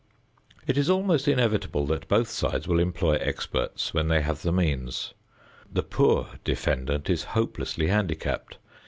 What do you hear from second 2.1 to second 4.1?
sides will employ experts when